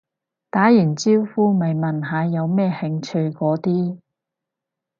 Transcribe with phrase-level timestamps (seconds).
[0.49, 3.99] 打完招呼咪問下有咩興趣嗰啲